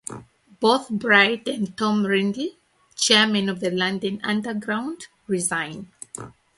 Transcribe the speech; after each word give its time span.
Both 0.59 0.89
Bright 0.89 1.47
and 1.47 1.77
Tony 1.77 2.07
Ridley 2.07 2.57
(Chairman 2.95 3.49
of 3.49 3.61
London 3.61 4.19
Underground) 4.23 5.05
resigned. 5.27 5.89